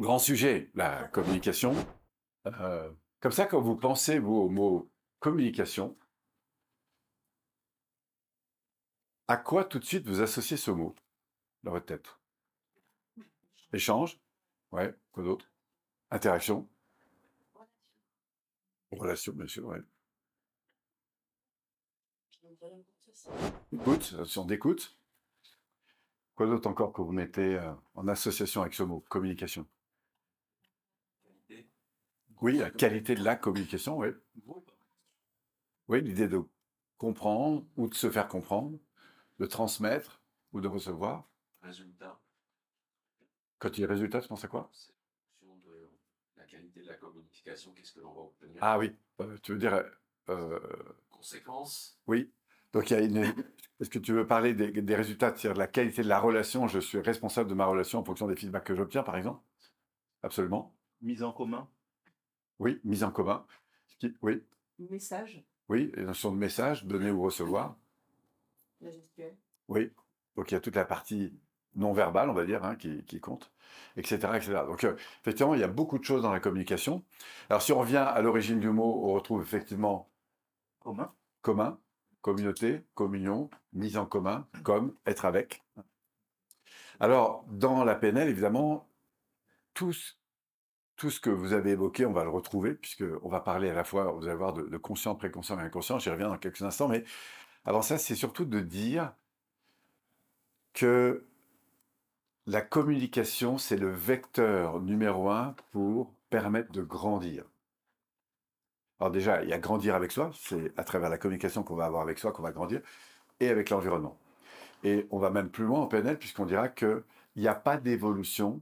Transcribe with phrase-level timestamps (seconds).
[0.00, 1.74] Grand sujet, la communication.
[2.46, 5.94] Euh, comme ça, quand vous pensez vous, au mot communication,
[9.28, 10.94] à quoi tout de suite vous associez ce mot
[11.64, 12.16] dans votre tête?
[13.74, 14.18] Échange?
[14.72, 15.52] Ouais, quoi d'autre?
[16.10, 16.66] Interaction?
[18.92, 19.82] Relation, bien sûr, ouais.
[23.70, 24.96] Écoute, on d'écoute.
[26.36, 29.66] Quoi d'autre encore que vous mettez euh, en association avec ce mot Communication?
[32.40, 34.08] Oui, la qualité de la communication, oui.
[35.88, 36.40] Oui, l'idée de
[36.96, 38.78] comprendre ou de se faire comprendre,
[39.38, 40.22] de transmettre
[40.52, 41.28] ou de recevoir.
[41.62, 42.18] Résultat.
[43.58, 44.70] Quand il y a résultat, tu penses à quoi?
[45.42, 45.90] De
[46.36, 48.56] la qualité de la communication, qu'est-ce que l'on va obtenir?
[48.60, 49.84] Ah oui, euh, tu veux dire...
[50.28, 50.58] Euh,
[51.10, 52.32] Conséquences Oui,
[52.72, 53.34] donc il y a une...
[53.80, 56.68] Est-ce que tu veux parler des, résultats, c'est-à-dire de la qualité de la relation?
[56.68, 59.42] Je suis responsable de ma relation en fonction des feedbacks que j'obtiens, par exemple?
[60.22, 60.76] Absolument.
[61.00, 61.66] Mise en commun?
[62.60, 63.44] Oui, mise en commun.
[64.22, 64.42] Oui.
[64.78, 67.76] Message Oui, les notions de message, donner ou recevoir.
[68.80, 69.36] La gestuelle
[69.68, 69.90] Oui.
[70.36, 71.34] Donc il y a toute la partie
[71.74, 73.50] non verbale, on va dire, hein, qui, compte,
[73.96, 74.16] etc.
[74.36, 74.62] etc.
[74.66, 77.04] Donc euh, effectivement, il y a beaucoup de choses dans la communication.
[77.48, 80.08] Alors si on revient à l'origine du mot, on retrouve effectivement
[80.80, 81.78] commun, commun
[82.20, 85.62] communauté, communion, mise en commun, comme, être avec.
[86.98, 88.88] Alors, dans la PNL, évidemment,
[89.74, 89.94] tout,
[91.00, 93.84] tout ce que vous avez évoqué, on va le retrouver, puisqu'on va parler à la
[93.84, 97.04] fois, vous allez voir, de, conscient, préconscient et inconscient, j'y reviens dans quelques instants, mais
[97.64, 99.10] avant ça, c'est surtout de dire
[100.74, 101.24] que
[102.46, 107.44] la communication, c'est le vecteur numéro un pour permettre de grandir.
[109.00, 111.86] Alors déjà, il y a grandir avec soi, c'est à travers la communication qu'on va
[111.86, 112.82] avoir avec soi qu'on va grandir,
[113.40, 114.18] et avec l'environnement.
[114.84, 117.02] Et on va même plus loin en PNL, puisqu'on dira qu'il
[117.36, 118.60] n'y a pas d'évolution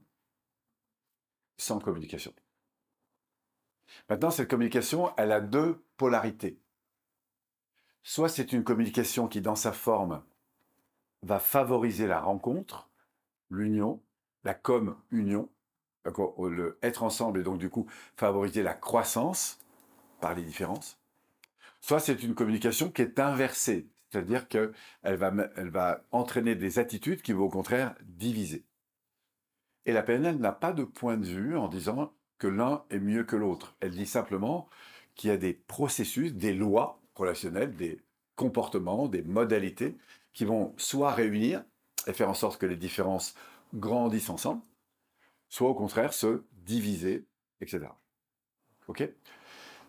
[1.59, 2.33] sans communication.
[4.09, 6.59] Maintenant, cette communication, elle a deux polarités.
[8.03, 10.23] Soit c'est une communication qui, dans sa forme,
[11.23, 12.89] va favoriser la rencontre,
[13.51, 14.01] l'union,
[14.45, 15.51] la com-union,
[16.05, 17.87] le être ensemble et donc du coup
[18.17, 19.59] favoriser la croissance,
[20.21, 20.99] par les différences,
[21.81, 27.23] soit c'est une communication qui est inversée, c'est-à-dire qu'elle va, elle va entraîner des attitudes
[27.23, 28.65] qui vont au contraire diviser.
[29.87, 33.25] Et la PNL n'a pas de point de vue en disant que l'un est mieux
[33.25, 33.77] que l'autre.
[33.81, 34.69] Elle dit simplement
[35.15, 38.01] qu'il y a des processus, des lois relationnelles, des
[38.37, 39.97] comportements, des modalités
[40.33, 41.65] qui vont soit réunir
[42.07, 43.35] et faire en sorte que les différences
[43.75, 44.63] grandissent ensemble,
[45.49, 47.27] soit au contraire se diviser,
[47.61, 47.89] etc.
[48.87, 49.09] OK?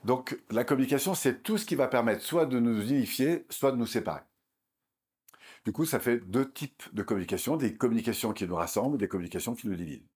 [0.03, 3.77] Donc la communication, c'est tout ce qui va permettre soit de nous unifier, soit de
[3.77, 4.21] nous séparer.
[5.65, 9.55] Du coup, ça fait deux types de communication, des communications qui nous rassemblent, des communications
[9.55, 10.07] qui nous divisent.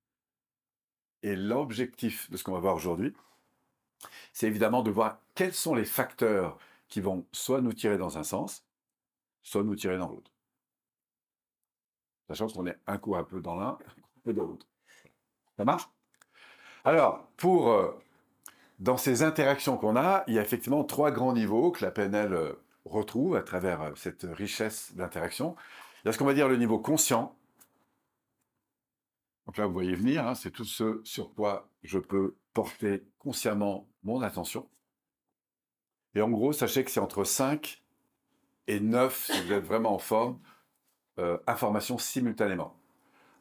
[1.22, 3.14] Et l'objectif de ce qu'on va voir aujourd'hui,
[4.34, 8.24] c'est évidemment de voir quels sont les facteurs qui vont soit nous tirer dans un
[8.24, 8.66] sens,
[9.42, 10.32] soit nous tirer dans l'autre.
[12.28, 14.68] Sachant qu'on est un coup un peu dans l'un, un peu dans l'autre.
[15.58, 15.90] Ça marche?
[16.86, 17.92] Alors, euh,
[18.80, 22.34] dans ces interactions qu'on a, il y a effectivement trois grands niveaux que la PNL
[22.34, 22.54] euh,
[22.86, 25.56] retrouve à travers euh, cette richesse d'interaction.
[26.04, 27.38] Il y a ce qu'on va dire le niveau conscient.
[29.46, 33.88] Donc là, vous voyez venir, hein, c'est tout ce sur quoi je peux porter consciemment
[34.04, 34.70] mon attention.
[36.16, 37.84] Et en gros, sachez que c'est entre 5
[38.68, 40.40] et 9, si vous êtes vraiment en forme,
[41.20, 42.80] euh, informations simultanément.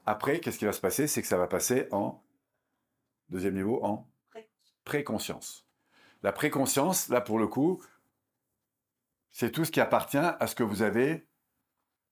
[0.07, 1.07] Après, qu'est-ce qui va se passer?
[1.07, 2.23] C'est que ça va passer en,
[3.29, 4.09] deuxième niveau, en
[4.85, 5.67] préconscience.
[6.23, 7.81] La préconscience, là pour le coup,
[9.33, 11.27] c'est tout ce qui appartient à ce que vous avez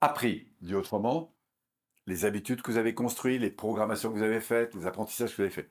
[0.00, 0.53] appris.
[0.62, 1.34] Dit autrement,
[2.06, 5.36] les habitudes que vous avez construites, les programmations que vous avez faites, les apprentissages que
[5.36, 5.70] vous avez faits.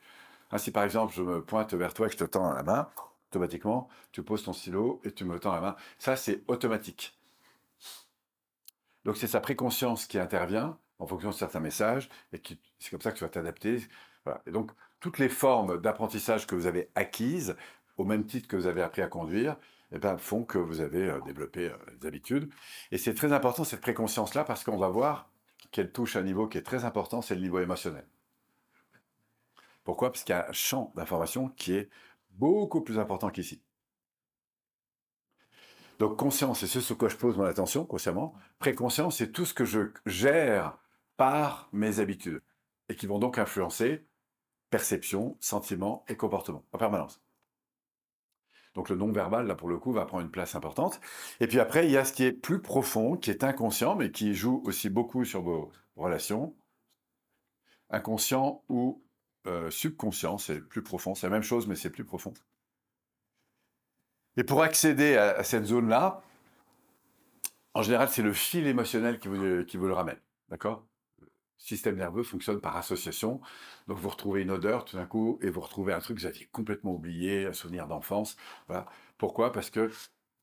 [0.51, 2.89] Ainsi, par exemple, je me pointe vers toi et que je te tends la main,
[3.31, 5.75] automatiquement, tu poses ton stylo et tu me tends la main.
[5.97, 7.17] Ça, c'est automatique.
[9.05, 12.41] Donc, c'est sa préconscience qui intervient en fonction de certains messages et
[12.79, 13.81] c'est comme ça que tu vas t'adapter.
[14.45, 17.55] Et donc, toutes les formes d'apprentissage que vous avez acquises,
[17.97, 19.55] au même titre que vous avez appris à conduire,
[19.91, 22.52] eh ben, font que vous avez euh, développé euh, des habitudes.
[22.91, 25.30] Et c'est très important cette préconscience-là parce qu'on va voir
[25.72, 28.06] qu'elle touche un niveau qui est très important, c'est le niveau émotionnel.
[29.84, 30.12] Pourquoi?
[30.12, 31.90] Parce qu'il y a un champ d'information qui est
[32.32, 33.62] beaucoup plus important qu'ici.
[36.00, 38.34] Donc conscience, c'est ce sur quoi je pose mon attention consciemment.
[38.58, 40.78] Préconscience, c'est tout ce que je gère
[41.18, 42.41] par mes habitudes
[42.88, 44.06] et qui vont donc influencer
[44.70, 47.22] perception, sentiment et comportement en permanence.
[48.75, 51.01] Donc le non-verbal, là pour le coup, va prendre une place importante.
[51.39, 54.11] Et puis après, il y a ce qui est plus profond, qui est inconscient, mais
[54.11, 56.55] qui joue aussi beaucoup sur vos relations.
[57.89, 59.03] Inconscient ou
[59.47, 61.16] euh, subconscient, c'est plus profond.
[61.16, 62.33] C'est la même chose, mais c'est plus profond.
[64.37, 66.21] Et pour accéder à, à cette zone-là,
[67.73, 70.19] en général, c'est le fil émotionnel qui vous, qui vous le ramène.
[70.49, 70.89] D'accord?
[71.59, 73.41] Système nerveux fonctionne par association.
[73.88, 76.28] Donc, vous retrouvez une odeur tout d'un coup et vous retrouvez un truc que vous
[76.28, 78.38] aviez complètement oublié, un souvenir d'enfance.
[78.67, 78.88] Voilà.
[79.17, 79.52] Pourquoi?
[79.52, 79.91] Parce que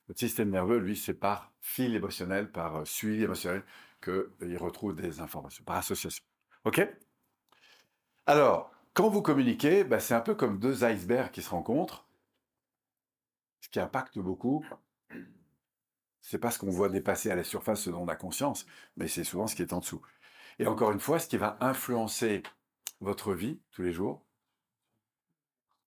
[0.09, 3.65] votre système nerveux, lui, c'est par fil émotionnel, par euh, suivi émotionnel
[4.03, 6.23] qu'il retrouve des informations, par association.
[6.65, 6.87] OK?
[8.27, 12.07] Alors, quand vous communiquez, bah, c'est un peu comme deux icebergs qui se rencontrent.
[13.61, 14.65] Ce qui impacte beaucoup,
[16.21, 18.67] c'est pas ce qu'on voit dépasser à la surface, ce dont on a conscience,
[18.97, 20.03] mais c'est souvent ce qui est en dessous.
[20.58, 22.43] Et encore une fois, ce qui va influencer
[23.00, 24.25] votre vie tous les jours,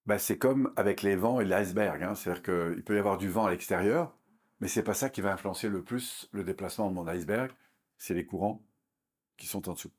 [0.05, 2.01] bah, c'est comme avec les vents et l'iceberg.
[2.03, 2.15] Hein.
[2.15, 4.15] C'est-à-dire qu'il peut y avoir du vent à l'extérieur,
[4.59, 7.51] mais c'est pas ça qui va influencer le plus le déplacement de mon iceberg,
[7.97, 8.63] c'est les courants
[9.37, 9.91] qui sont en dessous.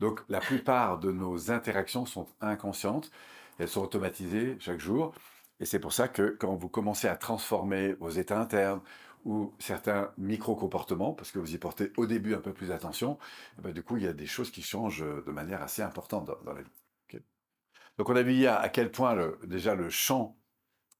[0.00, 3.10] Donc la plupart de nos interactions sont inconscientes,
[3.58, 5.14] elles sont automatisées chaque jour,
[5.60, 8.80] et c'est pour ça que quand vous commencez à transformer vos états internes
[9.24, 13.18] ou certains micro-comportements, parce que vous y portez au début un peu plus attention,
[13.58, 16.26] eh ben, du coup il y a des choses qui changent de manière assez importante
[16.44, 16.68] dans, la vie.
[17.98, 20.36] Donc on a vu hier à quel point déjà le champ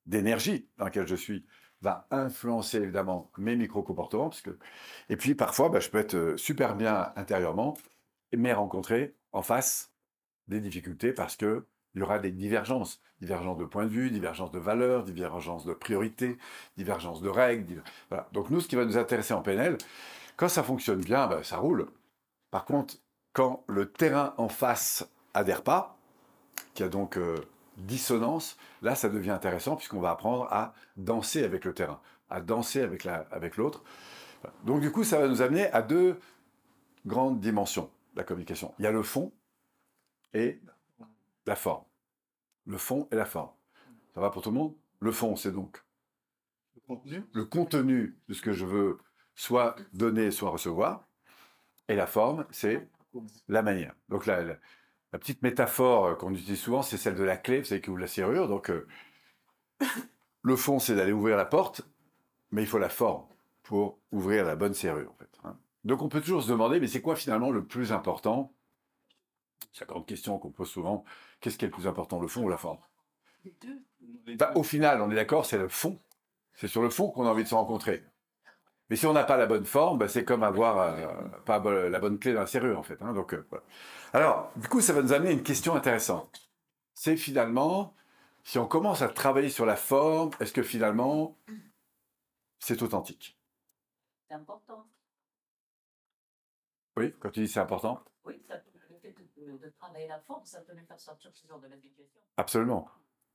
[0.06, 1.46] d'énergie dans lequel je suis
[1.80, 4.30] va influencer évidemment mes micro-comportements.
[5.08, 7.76] Et puis parfois, bah, je peux être euh, super bien intérieurement,
[8.32, 9.92] mais rencontrer en face
[10.48, 14.50] des difficultés parce que il y aura des divergences, divergences de point de vue, divergences
[14.50, 16.38] de valeurs, divergences de priorités,
[16.76, 17.82] divergences de règles.
[18.32, 19.78] Donc nous, ce qui va nous intéresser en PNL,
[20.36, 21.88] quand ça fonctionne bien, bah, ça roule.
[22.50, 22.96] Par contre,
[23.32, 25.96] quand le terrain en face adhère pas,
[26.74, 27.36] qu'il y a donc euh,
[27.76, 32.00] dissonance, là, ça devient intéressant puisqu'on va apprendre à danser avec le terrain,
[32.30, 33.82] à danser avec la- avec l'autre.
[34.64, 36.18] Donc du coup, ça va nous amener à deux
[37.06, 38.74] grandes dimensions la communication.
[38.78, 39.32] Il y a le fond
[40.34, 40.60] et
[41.46, 41.84] la forme.
[42.66, 43.52] Le fond et la forme.
[44.14, 44.74] Ça va pour tout le monde?
[45.00, 45.82] Le fond, c'est donc
[46.74, 47.24] Le contenu?
[47.32, 48.98] le contenu de ce que je veux
[49.34, 51.08] soit donner, soit recevoir.
[51.88, 52.88] Et la forme, c'est
[53.48, 53.94] la manière.
[54.08, 54.56] Donc la, la-
[55.12, 57.90] la petite métaphore euh, qu'on utilise souvent, c'est celle de la clé, vous savez, qui
[57.90, 58.48] ouvre la serrure.
[58.48, 58.86] Donc euh,
[60.42, 61.82] le fond, c'est d'aller ouvrir la porte,
[62.52, 63.26] mais il faut la forme
[63.62, 65.30] pour ouvrir la bonne serrure, en fait.
[65.44, 65.58] hein.
[65.84, 68.54] Donc on peut toujours se demander, mais c'est quoi finalement le plus important?
[69.72, 71.04] C'est la grande question qu'on pose souvent.
[71.42, 72.78] Qu'est-ce qui est le plus important, le fond ou la forme
[73.44, 73.82] Les deux.
[74.00, 74.36] Deux.
[74.54, 76.00] au final, on est d'accord, c'est le fond.
[76.54, 78.04] C'est sur le fond qu'on a envie de se rencontrer.
[78.88, 81.06] Mais si on n'a pas la bonne forme, bah, c'est comme avoir euh,
[81.44, 83.00] pas la bonne clé dans la serrure, en fait.
[83.02, 83.12] hein.
[83.12, 83.64] donc, euh, voilà.
[84.12, 86.50] Alors, du coup, ça va nous amener à une question intéressante.
[86.94, 87.94] C'est finalement,
[88.44, 91.36] si on commence à travailler sur la forme, est-ce que finalement,
[92.58, 93.36] c'est authentique?
[94.28, 94.86] C'est important.
[96.96, 98.04] Oui, quand tu dis c'est important?
[98.26, 98.71] Oui, ça peut,
[99.42, 102.20] de, de travailler la forme, ça peut nous faire sortir ce genre de la situation.
[102.36, 102.88] Absolument.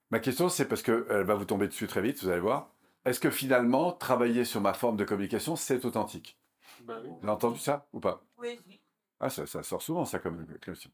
[0.10, 2.72] Ma question, c'est parce qu'elle va vous tomber dessus très vite, vous allez voir.
[3.06, 6.40] Est-ce que finalement, travailler sur ma forme de communication, c'est authentique?
[6.82, 7.10] Bah oui.
[7.10, 8.24] Vous avez entendu ça ou pas?
[8.38, 8.60] Oui.
[9.20, 10.92] Ah, ça, ça sort souvent, ça, comme question.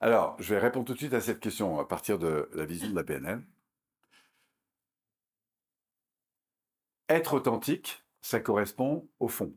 [0.00, 2.90] Alors, je vais répondre tout de suite à cette question à partir de la vision
[2.90, 3.42] de la PNL.
[7.08, 9.54] Être authentique, ça correspond au fond.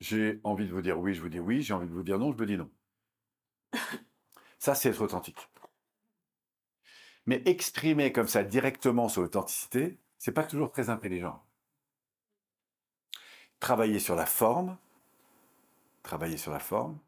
[0.00, 1.62] J'ai envie de vous dire oui, je vous dis oui.
[1.62, 2.70] J'ai envie de vous dire non, je vous dis non.
[4.58, 5.48] Ça, c'est être authentique.
[7.26, 11.44] Mais exprimer comme ça directement sur l'authenticité, c'est pas toujours très intelligent.
[13.60, 14.78] Travailler sur la forme,
[16.02, 16.98] travailler sur la forme,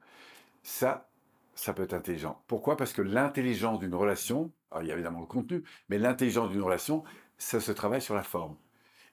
[0.63, 1.11] ça,
[1.55, 2.43] ça peut être intelligent.
[2.47, 2.77] Pourquoi?
[2.77, 7.03] Parce que l'intelligence d'une relation, il y a évidemment le contenu, mais l'intelligence d'une relation,
[7.39, 8.57] ça se travaille sur la forme.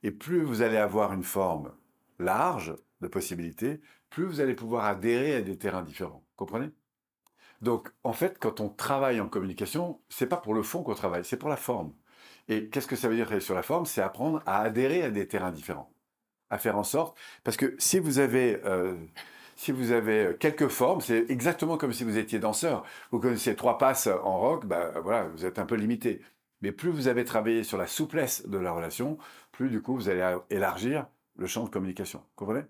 [0.03, 1.74] Et plus vous allez avoir une forme
[2.19, 6.24] large de possibilités, plus vous allez pouvoir adhérer à des terrains différents.
[6.36, 6.69] Comprenez?
[7.61, 11.25] Donc, en fait, quand on travaille en communication, c'est pas pour le fond qu'on travaille,
[11.25, 11.93] c'est pour la forme.
[12.49, 13.85] Et qu'est-ce que ça veut dire travailler sur la forme?
[13.85, 15.91] C'est apprendre à adhérer à des terrains différents,
[16.49, 18.95] à faire en sorte, parce que si vous avez euh,
[19.57, 22.85] si vous avez quelques formes, c'est exactement comme si vous étiez danseur.
[23.11, 26.21] Vous connaissez trois passes en rock, bah, voilà, vous êtes un peu limité.
[26.61, 29.17] Mais plus vous avez travaillé sur la souplesse de la relation,
[29.51, 32.23] plus du coup vous allez élargir le champ de communication.
[32.35, 32.65] Comprenez?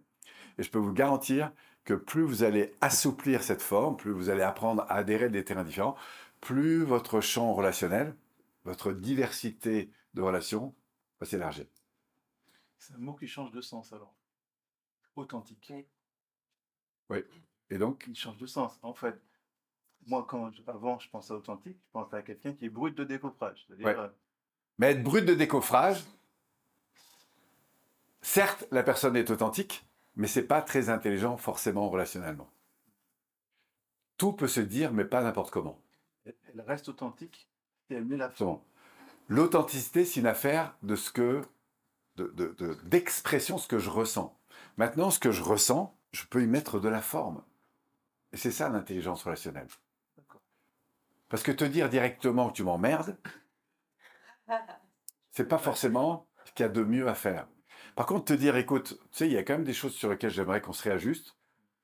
[0.58, 1.52] Et je peux vous garantir
[1.88, 5.46] que plus vous allez assouplir cette forme, plus vous allez apprendre à adhérer à des
[5.46, 5.96] terrains différents,
[6.42, 8.14] plus votre champ relationnel,
[8.66, 10.76] votre diversité de relations
[11.22, 11.66] va s'élargir.
[12.78, 14.14] C'est un mot qui change de sens alors.
[15.16, 15.72] Authentique.
[17.70, 18.78] Et donc, Il change de sens.
[18.82, 19.16] En fait,
[20.08, 22.98] moi, quand je- avant je pensais à authentique, je pensais à quelqu'un qui est brut
[22.98, 23.66] de décoffrage.
[23.70, 23.96] Ouais.
[23.96, 24.10] euh,
[24.78, 26.04] Mais être brut de décoffrage,
[28.22, 29.87] certes, la personne est authentique,
[30.18, 32.50] mais c'est pas très intelligent forcément relationnellement.
[34.18, 35.80] Tout peut se dire, mais pas n'importe comment.
[36.26, 37.48] elle reste authentique
[37.90, 38.30] et elle met la.
[39.30, 41.42] L'authenticité, c'est une affaire de ce que,
[42.16, 44.38] de- de- de- d'expression, ce que je ressens.
[44.78, 47.44] Maintenant, ce que je ressens, je peux y mettre de la forme.
[48.34, 49.68] Et c'est ça l'intelligence relationnelle.
[51.30, 53.18] Parce que te dire directement que tu m'emmerdes,
[55.32, 57.48] c'est pas forcément ce qu'il y a de mieux à faire.
[57.98, 60.12] Par contre, te dire, écoute, tu sais, il y a quand même des choses sur
[60.12, 61.36] lesquelles j'aimerais qu'on se réajuste,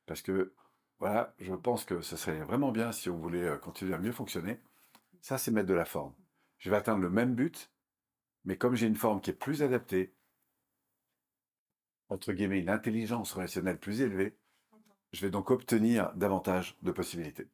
[0.05, 0.53] parce que,
[0.99, 4.11] voilà, je pense que ce serait vraiment bien si on voulait euh, continuer à mieux
[4.11, 4.59] fonctionner.
[5.21, 6.13] Ça, c'est mettre de la forme.
[6.59, 7.71] Je vais atteindre le même but,
[8.45, 10.13] mais comme j'ai une forme qui est plus adaptée,
[12.09, 14.37] entre guillemets, une intelligence relationnelle plus élevée,
[15.13, 17.47] je vais donc obtenir davantage de possibilités.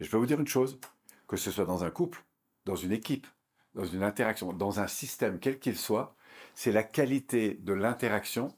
[0.00, 0.80] Et je peux vous dire une chose,
[1.28, 2.24] que ce soit dans un couple,
[2.64, 3.26] dans une équipe,
[3.74, 6.16] dans une interaction, dans un système, quel qu'il soit,
[6.54, 8.54] c'est la qualité de l'interaction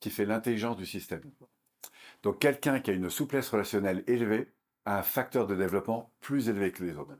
[0.00, 1.22] qui fait l'intelligence du système.
[2.22, 4.52] Donc quelqu'un qui a une souplesse relationnelle élevée
[4.84, 7.16] a un facteur de développement plus élevé que les autres.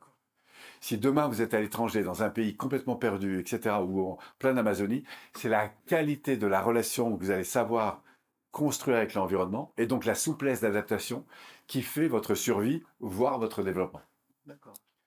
[0.81, 4.59] Si demain vous êtes à l'étranger, dans un pays complètement perdu, etc., ou en pleine
[4.59, 5.05] Amazonie,
[5.35, 8.03] c'est la qualité de la relation que vous allez savoir
[8.51, 11.27] construire avec l'environnement, et donc la souplesse d'adaptation
[11.67, 14.03] qui fait votre survie, voire votre développement.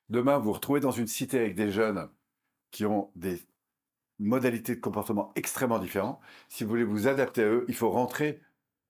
[0.10, 2.10] Demain, vous vous retrouvez dans une cité avec des jeunes
[2.72, 3.40] qui ont des
[4.20, 6.20] modalités de comportement extrêmement différentes.
[6.50, 8.42] Si vous voulez vous adapter à eux, il faut rentrer,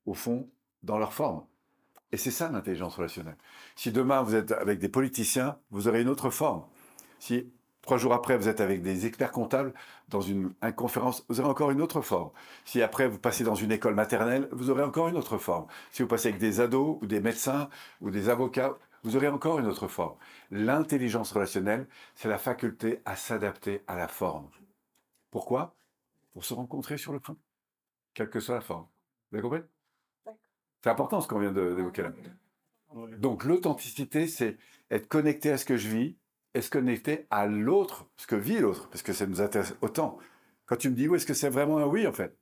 [0.05, 0.49] au fond,
[0.83, 1.43] dans leur forme.
[2.11, 3.37] Et c'est ça l'intelligence relationnelle.
[3.75, 6.63] Si demain, vous êtes avec des politiciens, vous aurez une autre forme.
[7.19, 9.73] Si trois jours après, vous êtes avec des experts comptables
[10.09, 12.31] dans une, une conférence, vous aurez encore une autre forme.
[12.63, 15.67] Si après, vous passez dans une école maternelle, vous aurez encore une autre forme.
[15.91, 17.69] Si vous passez avec des ados ou des médecins
[17.99, 20.15] ou des avocats, vous aurez encore une autre forme.
[20.51, 24.47] L'intelligence relationnelle, c'est la faculté à s'adapter à la forme.
[25.37, 25.75] Pourquoi?
[26.33, 27.37] Pour se rencontrer sur le fond,
[28.15, 28.87] quelle que soit la forme.
[29.29, 29.61] Vous avez compris?
[30.81, 32.11] C'est important ce qu'on vient d'évoquer là.
[33.19, 34.57] Donc l'authenticité, c'est
[34.89, 36.17] être connecté à ce que je vis
[36.55, 40.17] et se connecter à l'autre, ce que vit l'autre, parce que ça nous intéresse autant.
[40.65, 42.35] Quand tu me dis oui, est-ce que c'est vraiment un oui en fait?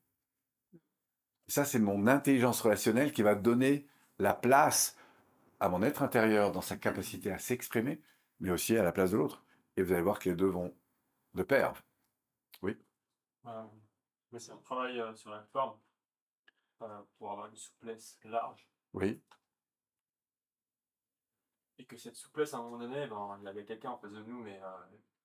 [1.50, 3.88] Ça, c'est mon intelligence relationnelle qui va donner
[4.20, 4.96] la place
[5.60, 8.02] à mon être intérieur dans sa capacité à s'exprimer,
[8.40, 9.44] mais aussi à la place de l'autre.
[9.76, 10.74] Et vous allez voir que les deux vont
[11.34, 11.74] de pair.
[13.48, 13.64] Euh,
[14.32, 15.80] mais c'est un travail euh, sur la forme
[16.82, 18.68] euh, pour avoir une souplesse large.
[18.94, 19.22] Oui,
[21.78, 24.12] Et que cette souplesse, à un moment donné, ben, il y avait quelqu'un en face
[24.12, 24.60] de nous, mais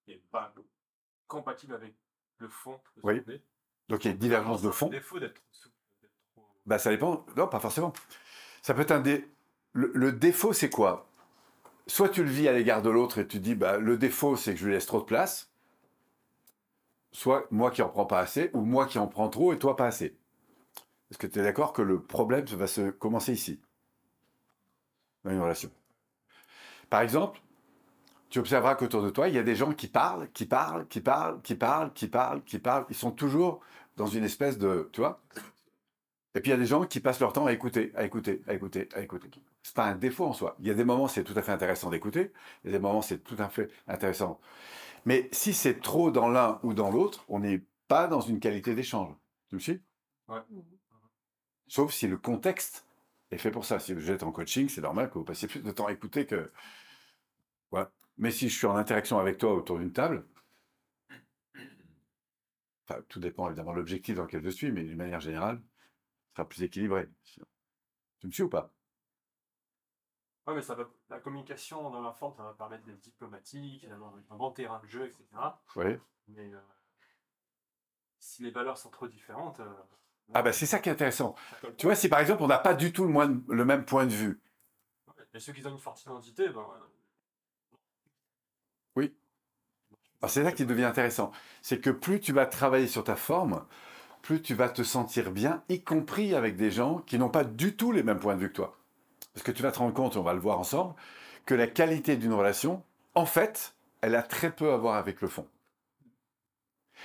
[0.04, 0.52] qui n'est pas
[1.28, 1.94] compatible avec
[2.38, 2.80] le fond.
[2.96, 3.22] de Oui.
[3.88, 4.88] donc il y a une divergence de fond.
[4.88, 5.74] défaut d'être souple.
[6.34, 7.24] trop- Bah, ça dépend.
[7.36, 7.92] Non, pas forcément.
[8.62, 9.30] Ça peut être un dé...
[9.72, 11.06] le, le défaut, c'est quoi?
[11.86, 14.52] Soit tu le vis à l'égard de l'autre et tu dis, bah, le défaut, c'est
[14.54, 15.49] que je lui laisse trop de place.
[17.12, 19.76] Soit moi qui en prends pas assez, ou moi qui en prends trop et toi
[19.76, 20.16] pas assez.
[21.10, 23.60] Est-ce que tu es d'accord que le problème va se commencer ici?
[25.24, 25.70] Dans une relation.
[26.88, 27.40] Par exemple,
[28.30, 31.00] tu observeras qu'autour de toi, il y a des gens qui parlent, qui parlent, qui
[31.00, 32.86] parlent, qui parlent, qui parlent, qui parlent.
[32.88, 33.60] Ils sont toujours
[33.96, 35.20] dans une espèce de, tu vois,
[36.34, 38.40] et puis il y a des gens qui passent leur temps à écouter, à écouter,
[38.46, 39.28] à écouter, à écouter.
[39.62, 40.56] C'est pas un défaut en soi.
[40.60, 42.32] Il y a des moments c'est tout à fait intéressant d'écouter,
[42.64, 44.40] il y a des moments c'est tout à fait intéressant.
[45.04, 48.74] Mais si c'est trop dans l'un ou dans l'autre, on n'est pas dans une qualité
[48.74, 49.14] d'échange.
[49.48, 49.82] Tu me suis?
[50.28, 50.40] Ouais.
[51.66, 52.86] Sauf si le contexte
[53.30, 53.78] est fait pour ça.
[53.78, 56.26] Si vous êtes en coaching, c'est normal que vous passiez plus de temps à écouter
[56.26, 56.52] que.
[58.18, 60.26] Mais si je suis en interaction avec toi autour d'une table,
[62.84, 65.62] enfin, tout dépend évidemment de l'objectif dans lequel je suis, mais d'une manière générale,
[66.28, 67.08] ce sera plus équilibré.
[68.18, 68.72] Tu me suis ou pas?
[70.50, 74.12] Ouais, mais ça va, la communication dans la forme, ça va permettre d'être diplomatique, d'avoir
[74.30, 75.62] un bon terrain de jeu, etc.
[75.76, 75.98] Oui.
[76.26, 76.60] Mais euh,
[78.18, 79.72] si les valeurs sont trop différentes, euh,
[80.34, 81.34] Ah bah c'est ça qui est intéressant.
[81.76, 84.06] Tu vois, si par exemple on n'a pas du tout le, moins- le même point
[84.06, 84.40] de vue.
[85.34, 86.66] Et ceux qui ont une forte identité, ben,
[90.22, 91.30] alors c'est ça qui devient intéressant.
[91.62, 93.64] C'est que plus tu vas travailler sur ta forme,
[94.22, 97.76] plus tu vas te sentir bien, y compris avec des gens qui n'ont pas du
[97.76, 98.79] tout les mêmes points de vue que toi.
[99.40, 100.94] Parce que tu vas te rendre compte, on va le voir ensemble,
[101.46, 102.82] que la qualité d'une relation,
[103.14, 105.46] en fait, elle a très peu à voir avec le fond.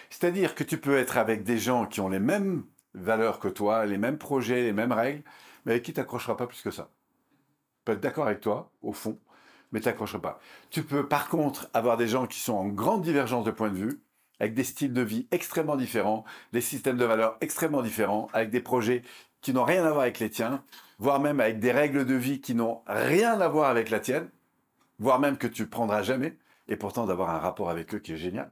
[0.10, 3.86] C'est-à-dire que tu peux être avec des gens qui ont les mêmes valeurs que toi,
[3.86, 5.24] les mêmes projets, les mêmes règles,
[5.64, 6.90] mais avec qui tu n'accrocheras pas plus que ça.
[7.78, 9.18] Tu peux être d'accord avec toi, au fond,
[9.72, 10.42] mais tu n'accrocheras pas.
[10.72, 13.78] Tu peux par contre avoir des gens qui sont en grande divergence de point de
[13.78, 14.02] vue,
[14.42, 18.60] avec des styles de vie extrêmement différents, des systèmes de valeurs extrêmement différents, avec des
[18.60, 19.04] projets
[19.46, 20.64] qui n'ont rien à voir avec les tiens,
[20.98, 24.32] voire même avec des règles de vie qui n'ont rien à voir avec la tienne,
[24.98, 26.36] voire même que tu prendras jamais,
[26.68, 28.52] et pourtant d'avoir un rapport avec eux qui est génial.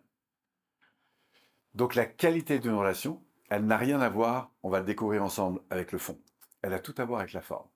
[1.74, 5.62] Donc la qualité d'une relation, elle n'a rien à voir, on va le découvrir ensemble,
[5.72, 6.20] avec le fond.
[6.62, 7.68] Elle a tout à voir avec la forme.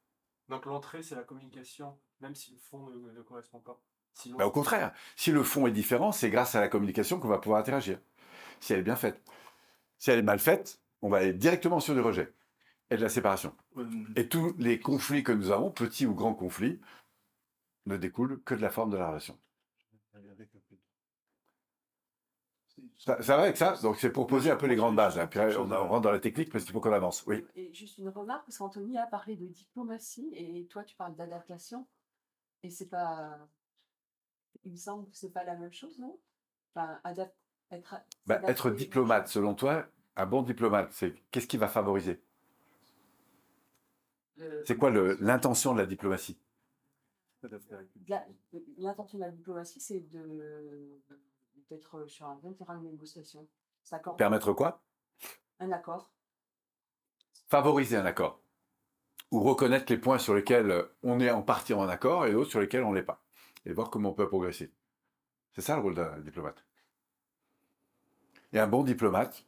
[0.48, 3.82] donc l'entrée, c'est la communication, même si le fond ne, ne correspond pas.
[4.14, 7.30] Sinon, Bah, au contraire, si le fond est différent, c'est grâce à la communication qu'on
[7.30, 7.98] va pouvoir interagir.
[8.60, 9.20] Si elle est bien faite.
[9.98, 12.32] Si elle est mal faite, on va aller directement sur du rejet
[12.90, 13.56] et de la séparation.
[14.16, 16.80] Et tous les conflits que nous avons, petits ou grands conflits,
[17.86, 19.38] ne découlent que de la forme de la relation.
[22.98, 23.76] Ça, ça va avec ça?
[23.82, 25.18] Donc c'est pour poser un peu les grandes bases.
[25.18, 25.28] hein.
[25.28, 27.24] Puis on, on rentre dans la technique parce qu'il faut qu'on avance.
[27.26, 27.46] Oui.
[27.56, 31.88] Et juste une remarque, parce qu'Anthony a parlé de diplomatie et toi tu parles d'adaptation.
[32.64, 33.38] Et c'est pas.
[34.64, 36.20] Il me semble que c'est pas la même chose, non?
[36.76, 37.34] Enfin, adap-
[37.72, 42.22] être, Bah, être diplomate, selon toi, un bon diplomate, c'est qu'est-ce qui va favoriser?
[44.66, 46.38] C'est quoi l'intention de la diplomatie?
[48.78, 51.02] L'intention de la diplomatie, c'est de
[51.70, 53.48] d'être sur un bon terrain de négociation.
[54.18, 54.82] Permettre quoi?
[55.60, 56.10] Un accord.
[57.48, 58.40] Favoriser un accord.
[59.32, 62.50] Ou reconnaître les points sur lesquels euh, on est en partie en accord et d'autres
[62.50, 63.22] sur lesquels on ne l'est pas.
[63.66, 64.72] Et voir comment on peut progresser.
[65.54, 66.64] C'est ça le rôle d'un diplomate.
[68.54, 69.46] Et un bon diplomate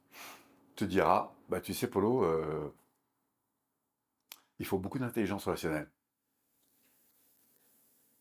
[0.75, 2.73] te dira, bah, tu sais Polo, euh,
[4.59, 5.89] il faut beaucoup d'intelligence relationnelle.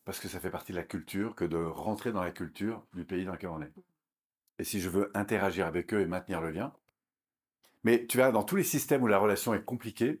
[0.05, 3.05] Parce que ça fait partie de la culture que de rentrer dans la culture du
[3.05, 3.71] pays dans lequel on est.
[4.57, 6.73] Et si je veux interagir avec eux et maintenir le lien,
[7.83, 10.19] mais tu vois, dans tous les systèmes où la relation est compliquée,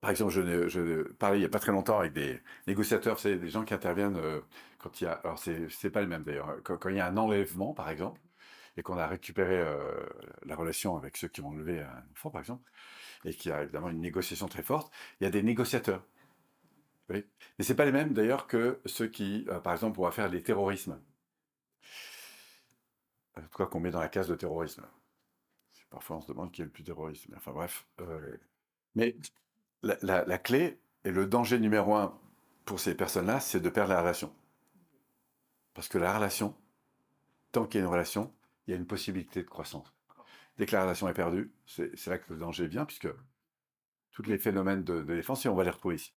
[0.00, 3.48] par exemple, je, parlais il n'y a pas très longtemps avec des négociateurs, c'est des
[3.48, 4.40] gens qui interviennent euh,
[4.78, 7.06] quand il y a, alors c'est pas le même d'ailleurs, quand, quand il y a
[7.06, 8.20] un enlèvement par exemple,
[8.76, 10.06] et qu'on a récupéré euh,
[10.44, 12.70] la relation avec ceux qui ont enlevé un enfant par exemple,
[13.24, 16.04] et qu'il y a évidemment une négociation très forte, il y a des négociateurs.
[17.08, 17.24] Oui.
[17.58, 20.42] Mais c'est pas les mêmes d'ailleurs que ceux qui, euh, par exemple, vont faire des
[20.42, 21.00] terrorismes.
[23.36, 24.84] En tout cas, qu'on met dans la case de terrorisme.
[25.90, 27.28] Parfois, on se demande qui est le plus terroriste.
[27.28, 27.86] Mais enfin, bref.
[28.00, 28.36] euh,
[28.94, 29.16] mais
[29.82, 32.18] la clé et le danger numéro un
[32.64, 34.32] pour ces personnes-là, c'est de perdre la relation.
[35.74, 36.56] Parce que la relation,
[37.52, 38.32] tant qu'il y a une relation,
[38.66, 39.95] il y a une possibilité de croissance.
[40.58, 43.08] Dès que la relation est perdue, c'est là que le danger vient, puisque
[44.10, 46.14] tous les phénomènes de, défense, on va les retrouver ici.